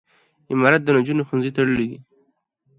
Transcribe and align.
امارت 0.51 0.81
د 0.83 0.89
نجونو 0.97 1.25
ښوونځي 1.27 1.51
تړلي. 1.57 1.89